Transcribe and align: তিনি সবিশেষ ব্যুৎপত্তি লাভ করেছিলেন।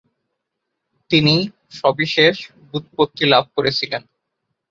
তিনি 1.11 1.35
সবিশেষ 1.79 2.35
ব্যুৎপত্তি 2.69 3.23
লাভ 3.25 3.43
করেছিলেন। 3.55 4.01